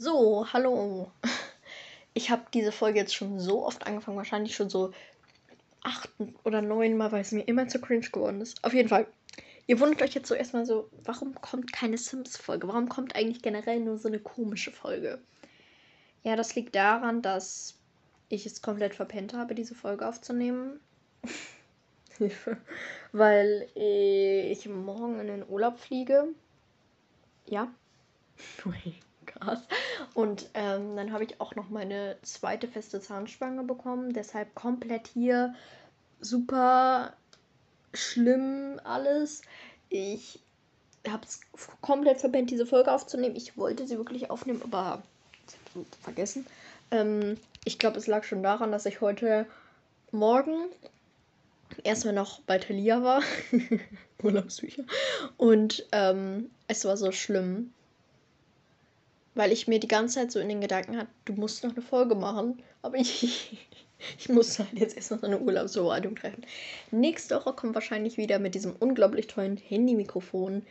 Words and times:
So, 0.00 0.46
hallo. 0.52 1.10
Ich 2.14 2.30
habe 2.30 2.42
diese 2.52 2.72
Folge 2.72 2.98
jetzt 2.98 3.14
schon 3.14 3.38
so 3.38 3.64
oft 3.64 3.86
angefangen, 3.86 4.16
wahrscheinlich 4.16 4.56
schon 4.56 4.68
so 4.68 4.92
acht 5.82 6.10
oder 6.42 6.62
neun 6.62 6.96
Mal, 6.96 7.12
weil 7.12 7.20
es 7.20 7.30
mir 7.30 7.42
immer 7.42 7.68
zu 7.68 7.80
cringe 7.80 8.08
geworden 8.10 8.40
ist. 8.40 8.64
Auf 8.64 8.74
jeden 8.74 8.88
Fall. 8.88 9.06
Ihr 9.68 9.78
wundert 9.78 10.02
euch 10.02 10.14
jetzt 10.14 10.26
so 10.26 10.34
erstmal 10.34 10.66
so, 10.66 10.90
warum 11.04 11.36
kommt 11.36 11.72
keine 11.72 11.96
Sims-Folge? 11.96 12.66
Warum 12.66 12.88
kommt 12.88 13.14
eigentlich 13.14 13.40
generell 13.40 13.78
nur 13.78 13.98
so 13.98 14.08
eine 14.08 14.18
komische 14.18 14.72
Folge? 14.72 15.20
Ja, 16.24 16.34
das 16.34 16.56
liegt 16.56 16.74
daran, 16.74 17.22
dass 17.22 17.76
ich 18.28 18.46
es 18.46 18.62
komplett 18.62 18.96
verpennt 18.96 19.32
habe, 19.32 19.54
diese 19.54 19.76
Folge 19.76 20.08
aufzunehmen. 20.08 20.80
weil 23.12 23.68
ich 23.74 24.68
morgen 24.68 25.20
in 25.20 25.28
den 25.28 25.48
Urlaub 25.48 25.78
fliege. 25.78 26.26
Ja. 27.46 27.72
Krass. 29.40 29.60
Und 30.14 30.48
ähm, 30.54 30.96
dann 30.96 31.12
habe 31.12 31.24
ich 31.24 31.40
auch 31.40 31.54
noch 31.54 31.68
meine 31.70 32.16
zweite 32.22 32.68
feste 32.68 33.00
Zahnspange 33.00 33.64
bekommen. 33.64 34.12
Deshalb 34.12 34.54
komplett 34.54 35.08
hier 35.08 35.54
super 36.20 37.12
schlimm 37.94 38.80
alles. 38.84 39.42
Ich 39.88 40.40
habe 41.08 41.24
es 41.24 41.40
komplett 41.80 42.20
verbannt, 42.20 42.50
diese 42.50 42.66
Folge 42.66 42.92
aufzunehmen. 42.92 43.36
Ich 43.36 43.56
wollte 43.56 43.86
sie 43.86 43.96
wirklich 43.96 44.30
aufnehmen, 44.30 44.62
aber 44.64 45.02
vergessen. 46.02 46.46
Ähm, 46.90 47.36
ich 47.64 47.78
glaube, 47.78 47.98
es 47.98 48.06
lag 48.06 48.24
schon 48.24 48.42
daran, 48.42 48.72
dass 48.72 48.86
ich 48.86 49.00
heute 49.00 49.46
Morgen 50.10 50.66
erstmal 51.84 52.14
noch 52.14 52.40
bei 52.40 52.58
Thalia 52.58 53.02
war. 53.02 53.22
Urlaubsbücher. 54.22 54.84
Und 55.36 55.86
ähm, 55.92 56.50
es 56.66 56.84
war 56.84 56.96
so 56.96 57.12
schlimm 57.12 57.72
weil 59.38 59.52
ich 59.52 59.68
mir 59.68 59.78
die 59.78 59.88
ganze 59.88 60.16
Zeit 60.16 60.32
so 60.32 60.40
in 60.40 60.48
den 60.48 60.60
Gedanken 60.60 60.96
hatte, 60.96 61.10
du 61.24 61.32
musst 61.34 61.62
noch 61.62 61.70
eine 61.70 61.80
Folge 61.80 62.16
machen. 62.16 62.60
Aber 62.82 62.96
ich, 62.96 63.56
ich 64.18 64.28
muss 64.28 64.58
halt 64.58 64.72
jetzt 64.74 64.96
erst 64.96 65.12
noch 65.12 65.22
eine 65.22 65.38
Urlaubsvorbereitung 65.38 66.16
treffen. 66.16 66.44
Nächste 66.90 67.36
Woche 67.36 67.52
kommt 67.52 67.74
wahrscheinlich 67.74 68.16
wieder 68.16 68.40
mit 68.40 68.56
diesem 68.56 68.74
unglaublich 68.80 69.28
tollen 69.28 69.56
Handy-Mikrofon 69.56 70.66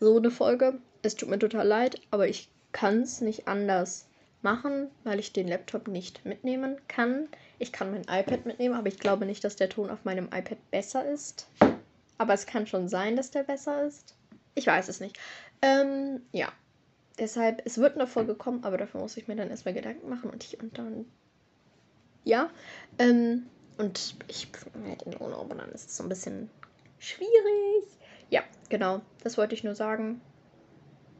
so 0.00 0.16
eine 0.16 0.32
Folge. 0.32 0.78
Es 1.02 1.14
tut 1.14 1.28
mir 1.28 1.38
total 1.38 1.66
leid, 1.66 2.00
aber 2.10 2.26
ich 2.26 2.48
kann 2.72 3.02
es 3.02 3.20
nicht 3.20 3.46
anders 3.46 4.06
machen, 4.42 4.88
weil 5.04 5.20
ich 5.20 5.32
den 5.32 5.46
Laptop 5.46 5.86
nicht 5.86 6.24
mitnehmen 6.24 6.78
kann. 6.88 7.28
Ich 7.60 7.70
kann 7.70 7.92
mein 7.92 8.02
iPad 8.02 8.44
mitnehmen, 8.44 8.74
aber 8.74 8.88
ich 8.88 8.98
glaube 8.98 9.24
nicht, 9.24 9.44
dass 9.44 9.54
der 9.54 9.68
Ton 9.68 9.88
auf 9.88 10.04
meinem 10.04 10.26
iPad 10.26 10.58
besser 10.72 11.08
ist. 11.08 11.46
Aber 12.18 12.34
es 12.34 12.46
kann 12.46 12.66
schon 12.66 12.88
sein, 12.88 13.14
dass 13.14 13.30
der 13.30 13.44
besser 13.44 13.84
ist. 13.84 14.16
Ich 14.56 14.66
weiß 14.66 14.88
es 14.88 14.98
nicht. 14.98 15.16
Ähm, 15.62 16.22
ja, 16.32 16.50
Deshalb, 17.18 17.62
es 17.64 17.78
wird 17.78 17.96
eine 17.96 18.06
Folge 18.06 18.34
kommen, 18.34 18.64
aber 18.64 18.78
dafür 18.78 19.00
muss 19.00 19.16
ich 19.16 19.28
mir 19.28 19.36
dann 19.36 19.50
erstmal 19.50 19.74
Gedanken 19.74 20.08
machen 20.08 20.30
und 20.30 20.44
ich 20.44 20.60
und 20.60 20.78
dann. 20.78 21.04
Ja. 22.24 22.50
Ähm, 22.98 23.46
und 23.78 24.16
ich 24.28 24.48
werde 24.74 25.04
in 25.06 25.20
Urlaub 25.20 25.50
und 25.50 25.58
dann 25.58 25.70
ist 25.72 25.88
es 25.90 25.96
so 25.96 26.02
ein 26.02 26.08
bisschen 26.08 26.50
schwierig. 26.98 27.84
Ja, 28.30 28.42
genau. 28.68 29.00
Das 29.22 29.38
wollte 29.38 29.54
ich 29.54 29.64
nur 29.64 29.74
sagen. 29.74 30.20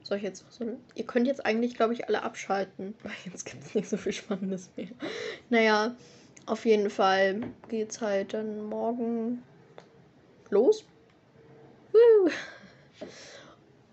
Soll 0.03 0.19
ich 0.19 0.23
jetzt 0.23 0.45
so. 0.51 0.79
Ihr 0.95 1.07
könnt 1.07 1.27
jetzt 1.27 1.45
eigentlich, 1.45 1.75
glaube 1.75 1.93
ich, 1.93 2.09
alle 2.09 2.23
abschalten, 2.23 2.95
weil 3.03 3.13
jetzt 3.25 3.45
gibt 3.45 3.65
es 3.65 3.75
nicht 3.75 3.89
so 3.89 3.97
viel 3.97 4.13
Spannendes 4.13 4.71
mehr. 4.77 4.89
Naja, 5.51 5.97
auf 6.47 6.65
jeden 6.65 6.91
Fall 6.91 7.43
geht's 7.69 8.01
halt 8.01 8.35
dann 8.35 8.65
morgen 8.65 9.43
los. 10.51 10.85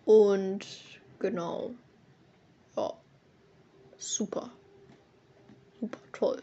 Und 0.06 0.66
genau 1.20 1.72
super. 3.98 4.52
Super 5.80 6.00
toll. 6.14 6.42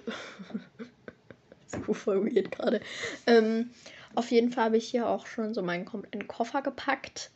voll 1.93 2.25
weird 2.25 2.51
gerade. 2.53 2.81
Ähm, 3.27 3.71
auf 4.15 4.31
jeden 4.31 4.53
Fall 4.53 4.65
habe 4.65 4.77
ich 4.77 4.89
hier 4.89 5.09
auch 5.09 5.27
schon 5.27 5.55
so 5.55 5.63
meinen 5.63 5.85
kompletten 5.85 6.29
Koffer 6.29 6.63
gepackt. 6.63 7.31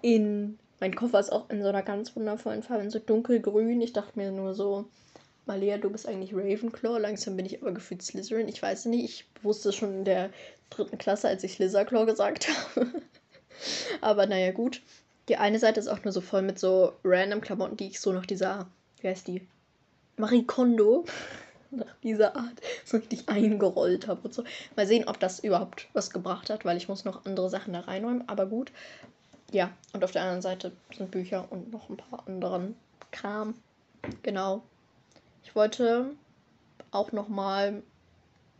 In. 0.00 0.58
Mein 0.80 0.94
Koffer 0.94 1.18
ist 1.18 1.32
auch 1.32 1.50
in 1.50 1.60
so 1.60 1.68
einer 1.68 1.82
ganz 1.82 2.14
wundervollen 2.14 2.62
Farbe, 2.62 2.84
in 2.84 2.90
so 2.90 3.00
dunkelgrün. 3.00 3.80
Ich 3.80 3.92
dachte 3.92 4.12
mir 4.16 4.30
nur 4.30 4.54
so, 4.54 4.84
Malia, 5.44 5.76
du 5.76 5.90
bist 5.90 6.06
eigentlich 6.06 6.32
Ravenclaw. 6.32 6.98
Langsam 6.98 7.36
bin 7.36 7.46
ich 7.46 7.60
aber 7.60 7.72
gefühlt 7.72 8.02
Slytherin. 8.02 8.48
Ich 8.48 8.62
weiß 8.62 8.84
nicht, 8.84 9.04
ich 9.04 9.42
wusste 9.42 9.72
schon 9.72 9.92
in 9.92 10.04
der 10.04 10.30
dritten 10.70 10.98
Klasse, 10.98 11.26
als 11.26 11.42
ich 11.42 11.58
Lizardclaw 11.58 12.06
gesagt 12.06 12.48
habe. 12.76 13.02
aber 14.00 14.26
naja, 14.26 14.52
gut. 14.52 14.82
Die 15.28 15.36
eine 15.36 15.58
Seite 15.58 15.80
ist 15.80 15.88
auch 15.88 16.02
nur 16.04 16.12
so 16.12 16.20
voll 16.20 16.42
mit 16.42 16.58
so 16.58 16.94
random 17.04 17.40
Klamotten, 17.40 17.76
die 17.76 17.88
ich 17.88 18.00
so 18.00 18.12
nach 18.12 18.26
dieser 18.26 18.66
wie 19.00 19.08
heißt 19.08 19.28
die? 19.28 19.46
Marie 20.16 20.44
Kondo 20.44 21.04
nach 21.70 21.94
dieser 22.02 22.34
Art 22.36 22.60
so 22.84 22.96
richtig 22.96 23.28
eingerollt 23.28 24.08
habe 24.08 24.22
und 24.22 24.34
so. 24.34 24.44
Mal 24.76 24.86
sehen, 24.86 25.06
ob 25.06 25.20
das 25.20 25.40
überhaupt 25.40 25.88
was 25.92 26.10
gebracht 26.10 26.50
hat, 26.50 26.64
weil 26.64 26.76
ich 26.76 26.88
muss 26.88 27.04
noch 27.04 27.24
andere 27.24 27.50
Sachen 27.50 27.74
da 27.74 27.80
reinräumen, 27.80 28.28
aber 28.28 28.46
gut. 28.46 28.72
Ja, 29.50 29.70
und 29.92 30.04
auf 30.04 30.12
der 30.12 30.22
anderen 30.22 30.42
Seite 30.42 30.72
sind 30.96 31.10
Bücher 31.10 31.46
und 31.50 31.70
noch 31.70 31.88
ein 31.88 31.96
paar 31.96 32.26
anderen 32.26 32.74
Kram. 33.10 33.54
Genau. 34.22 34.62
Ich 35.42 35.54
wollte 35.54 36.10
auch 36.90 37.12
noch 37.12 37.28
mal 37.28 37.82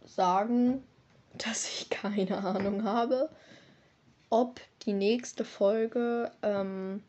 sagen, 0.05 0.85
dass 1.39 1.69
ich 1.69 1.91
keine 1.91 2.39
Ahnung 2.39 2.85
habe, 2.85 3.31
ob 4.31 4.61
die 4.85 4.93
nächste 4.93 5.45
Folge 5.45 6.31
ähm, 6.43 7.03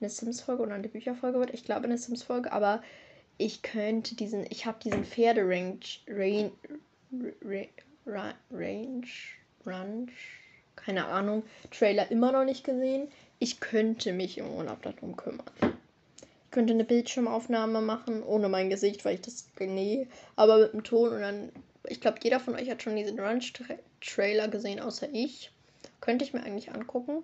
eine 0.00 0.10
Sims-Folge 0.10 0.62
oder 0.62 0.74
eine 0.74 0.88
Bücherfolge 0.88 1.38
wird. 1.38 1.54
Ich 1.54 1.64
glaube 1.64 1.84
eine 1.84 1.98
Sims-Folge, 1.98 2.52
aber 2.52 2.82
ich 3.36 3.62
könnte 3.62 4.16
diesen, 4.16 4.46
ich 4.50 4.66
habe 4.66 4.78
diesen 4.82 5.04
Pferderange, 5.04 5.80
Range, 6.08 6.52
Range, 8.06 9.06
Range, 9.64 10.06
keine 10.76 11.06
Ahnung, 11.06 11.42
Trailer 11.70 12.10
immer 12.10 12.32
noch 12.32 12.44
nicht 12.44 12.64
gesehen. 12.64 13.08
Ich 13.38 13.60
könnte 13.60 14.12
mich 14.12 14.38
im 14.38 14.50
Urlaub 14.50 14.82
darum 14.82 15.16
kümmern. 15.16 15.46
Ich 15.60 16.50
könnte 16.50 16.72
eine 16.72 16.84
Bildschirmaufnahme 16.84 17.80
machen, 17.80 18.22
ohne 18.22 18.48
mein 18.48 18.70
Gesicht, 18.70 19.04
weil 19.04 19.16
ich 19.16 19.20
das, 19.20 19.46
nee, 19.60 20.08
aber 20.34 20.58
mit 20.58 20.72
dem 20.72 20.82
Ton 20.82 21.12
und 21.12 21.20
dann, 21.20 21.52
ich 21.86 22.00
glaube, 22.00 22.18
jeder 22.22 22.40
von 22.40 22.54
euch 22.54 22.70
hat 22.70 22.82
schon 22.82 22.96
diesen 22.96 23.20
Ranch-Trailer 23.20 24.48
gesehen, 24.48 24.80
außer 24.80 25.08
ich. 25.12 25.52
Könnte 26.00 26.24
ich 26.24 26.32
mir 26.32 26.42
eigentlich 26.42 26.72
angucken. 26.72 27.22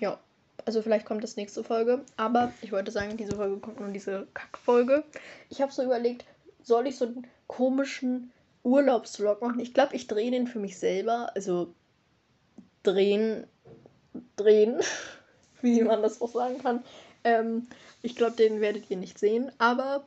Ja, 0.00 0.18
also 0.64 0.82
vielleicht 0.82 1.06
kommt 1.06 1.22
das 1.22 1.36
nächste 1.36 1.64
Folge. 1.64 2.04
Aber 2.16 2.52
ich 2.62 2.72
wollte 2.72 2.90
sagen, 2.90 3.16
diese 3.16 3.36
Folge 3.36 3.58
kommt 3.58 3.80
nur 3.80 3.90
diese 3.90 4.26
Kackfolge. 4.34 5.04
Ich 5.48 5.62
habe 5.62 5.72
so 5.72 5.82
überlegt, 5.82 6.24
soll 6.62 6.86
ich 6.86 6.96
so 6.96 7.06
einen 7.06 7.26
komischen 7.46 8.32
Urlaubsvlog 8.64 9.40
machen? 9.40 9.60
Ich 9.60 9.74
glaube, 9.74 9.94
ich 9.94 10.06
drehe 10.06 10.30
den 10.30 10.46
für 10.46 10.58
mich 10.58 10.78
selber. 10.78 11.30
Also 11.34 11.72
drehen, 12.82 13.46
drehen, 14.36 14.80
wie 15.62 15.82
man 15.82 16.02
das 16.02 16.20
auch 16.20 16.32
sagen 16.32 16.58
kann. 16.58 16.84
Ähm, 17.24 17.68
ich 18.02 18.16
glaube, 18.16 18.36
den 18.36 18.60
werdet 18.60 18.90
ihr 18.90 18.96
nicht 18.96 19.18
sehen. 19.18 19.52
Aber 19.58 20.06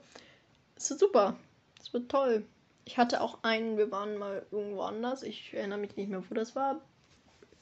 es 0.76 0.92
ist 0.92 1.00
super. 1.00 1.38
Es 1.82 1.94
wird 1.94 2.10
toll. 2.10 2.46
Ich 2.86 2.98
hatte 2.98 3.22
auch 3.22 3.44
einen, 3.44 3.78
wir 3.78 3.92
waren 3.92 4.18
mal 4.18 4.46
irgendwo 4.52 4.82
anders. 4.82 5.24
Ich 5.24 5.54
erinnere 5.54 5.80
mich 5.80 5.96
nicht 5.96 6.10
mehr, 6.10 6.24
wo 6.28 6.34
das 6.34 6.56
war 6.56 6.82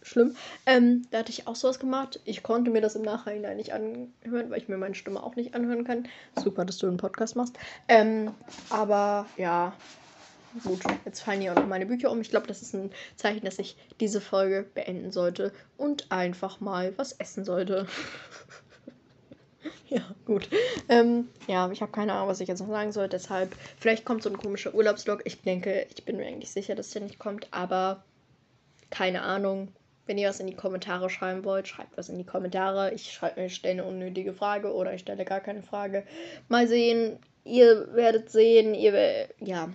schlimm. 0.07 0.35
Ähm, 0.65 1.05
da 1.11 1.19
hatte 1.19 1.31
ich 1.31 1.47
auch 1.47 1.55
sowas 1.55 1.79
gemacht. 1.79 2.19
Ich 2.25 2.43
konnte 2.43 2.71
mir 2.71 2.81
das 2.81 2.95
im 2.95 3.03
Nachhinein 3.03 3.57
nicht 3.57 3.73
anhören, 3.73 4.49
weil 4.49 4.57
ich 4.57 4.67
mir 4.67 4.77
meine 4.77 4.95
Stimme 4.95 5.21
auch 5.21 5.35
nicht 5.35 5.53
anhören 5.53 5.83
kann. 5.83 6.07
Super, 6.41 6.65
dass 6.65 6.77
du 6.77 6.87
einen 6.87 6.97
Podcast 6.97 7.35
machst. 7.35 7.57
Ähm, 7.87 8.31
aber 8.69 9.25
ja, 9.37 9.73
gut, 10.63 10.81
jetzt 11.05 11.21
fallen 11.21 11.41
hier 11.41 11.51
auch 11.51 11.57
noch 11.57 11.67
meine 11.67 11.85
Bücher 11.85 12.11
um. 12.11 12.21
Ich 12.21 12.29
glaube, 12.29 12.47
das 12.47 12.61
ist 12.61 12.73
ein 12.73 12.91
Zeichen, 13.15 13.45
dass 13.45 13.59
ich 13.59 13.75
diese 13.99 14.21
Folge 14.21 14.65
beenden 14.73 15.11
sollte 15.11 15.51
und 15.77 16.11
einfach 16.11 16.59
mal 16.59 16.93
was 16.97 17.13
essen 17.13 17.45
sollte. 17.45 17.87
ja, 19.89 20.01
gut. 20.25 20.49
Ähm, 20.89 21.27
ja, 21.47 21.69
ich 21.71 21.81
habe 21.81 21.91
keine 21.91 22.13
Ahnung, 22.13 22.29
was 22.29 22.39
ich 22.39 22.47
jetzt 22.47 22.59
noch 22.59 22.69
sagen 22.69 22.91
soll. 22.91 23.07
Deshalb, 23.07 23.55
vielleicht 23.79 24.05
kommt 24.05 24.23
so 24.23 24.29
ein 24.29 24.37
komischer 24.37 24.73
Urlaubslog. 24.73 25.21
Ich 25.25 25.41
denke, 25.41 25.85
ich 25.93 26.05
bin 26.05 26.17
mir 26.17 26.25
eigentlich 26.25 26.51
sicher, 26.51 26.75
dass 26.75 26.91
der 26.91 27.01
nicht 27.01 27.19
kommt, 27.19 27.47
aber 27.51 28.03
keine 28.89 29.21
Ahnung. 29.21 29.69
Wenn 30.07 30.17
ihr 30.17 30.29
was 30.29 30.39
in 30.39 30.47
die 30.47 30.55
Kommentare 30.55 31.09
schreiben 31.09 31.43
wollt, 31.43 31.67
schreibt 31.67 31.97
was 31.97 32.09
in 32.09 32.17
die 32.17 32.25
Kommentare. 32.25 32.93
Ich 32.93 33.11
schreibe, 33.11 33.49
stelle 33.49 33.83
eine 33.83 33.85
unnötige 33.85 34.33
Frage 34.33 34.73
oder 34.73 34.93
ich 34.93 35.01
stelle 35.01 35.25
gar 35.25 35.41
keine 35.41 35.61
Frage. 35.61 36.05
Mal 36.47 36.67
sehen. 36.67 37.19
Ihr 37.43 37.93
werdet 37.93 38.29
sehen. 38.31 38.73
Ihr 38.73 39.27
ja. 39.39 39.69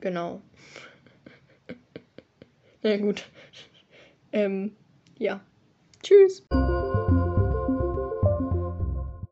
Genau. 0.00 0.40
Na 2.82 2.96
gut. 2.96 3.24
Ähm, 4.32 4.76
ja. 5.18 5.40
Tschüss. 6.02 6.44